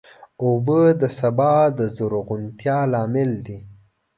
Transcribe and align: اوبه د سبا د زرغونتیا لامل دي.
اوبه 0.43 0.81
د 1.01 1.03
سبا 1.19 1.55
د 1.77 1.79
زرغونتیا 1.95 2.77
لامل 2.93 3.31
دي. 3.45 3.59